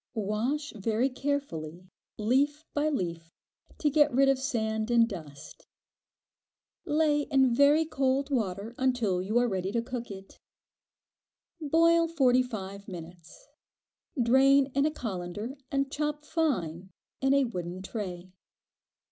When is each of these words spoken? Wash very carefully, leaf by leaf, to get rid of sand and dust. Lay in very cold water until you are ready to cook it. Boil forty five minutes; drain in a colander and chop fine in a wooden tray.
Wash 0.15 0.73
very 0.75 1.09
carefully, 1.09 1.87
leaf 2.17 2.65
by 2.73 2.89
leaf, 2.89 3.29
to 3.77 3.87
get 3.87 4.11
rid 4.11 4.29
of 4.29 4.39
sand 4.39 4.89
and 4.89 5.07
dust. 5.07 5.67
Lay 6.85 7.27
in 7.29 7.53
very 7.53 7.85
cold 7.85 8.31
water 8.31 8.73
until 8.79 9.21
you 9.21 9.37
are 9.37 9.47
ready 9.47 9.71
to 9.71 9.79
cook 9.83 10.09
it. 10.09 10.39
Boil 11.61 12.07
forty 12.07 12.41
five 12.41 12.87
minutes; 12.87 13.45
drain 14.19 14.71
in 14.73 14.87
a 14.87 14.91
colander 14.91 15.55
and 15.69 15.91
chop 15.91 16.25
fine 16.25 16.89
in 17.21 17.35
a 17.35 17.43
wooden 17.43 17.83
tray. 17.83 18.31